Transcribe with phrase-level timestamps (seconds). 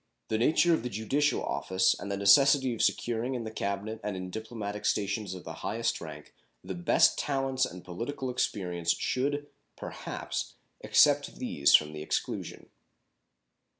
[0.29, 4.17] The nature of the judicial office and the necessity of securing in the Cabinet and
[4.17, 9.45] in diplomatic stations of the highest rank the best talents and political experience should,
[9.77, 12.71] perhaps, except these from the exclusion.